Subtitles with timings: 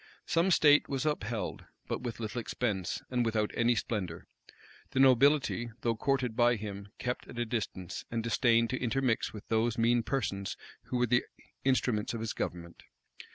[0.25, 4.25] Some state was upheld; but with little expense, and without any splendor.
[4.93, 9.47] The nobility, though courted by him, kept at a distance, and disdained to intermix with
[9.49, 11.25] those mean persons who were the
[11.63, 12.81] instruments of his government.